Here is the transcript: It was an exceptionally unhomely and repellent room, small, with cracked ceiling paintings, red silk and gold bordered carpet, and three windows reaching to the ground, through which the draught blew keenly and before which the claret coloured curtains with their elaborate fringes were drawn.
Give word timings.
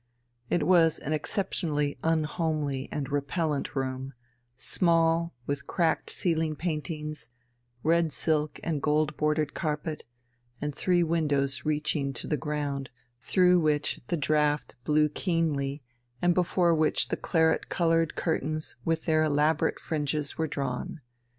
It 0.49 0.65
was 0.65 0.97
an 0.97 1.13
exceptionally 1.13 1.95
unhomely 2.01 2.89
and 2.91 3.11
repellent 3.11 3.75
room, 3.75 4.15
small, 4.57 5.35
with 5.45 5.67
cracked 5.67 6.09
ceiling 6.09 6.55
paintings, 6.55 7.29
red 7.83 8.11
silk 8.11 8.59
and 8.63 8.81
gold 8.81 9.15
bordered 9.15 9.53
carpet, 9.53 10.03
and 10.59 10.73
three 10.73 11.03
windows 11.03 11.65
reaching 11.65 12.13
to 12.13 12.25
the 12.25 12.35
ground, 12.35 12.89
through 13.19 13.59
which 13.59 14.01
the 14.07 14.17
draught 14.17 14.73
blew 14.85 15.07
keenly 15.07 15.83
and 16.19 16.33
before 16.33 16.73
which 16.73 17.09
the 17.09 17.15
claret 17.15 17.69
coloured 17.69 18.15
curtains 18.15 18.77
with 18.83 19.05
their 19.05 19.23
elaborate 19.23 19.79
fringes 19.79 20.35
were 20.35 20.47
drawn. 20.47 21.01